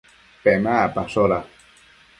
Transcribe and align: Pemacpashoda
Pemacpashoda 0.43 1.39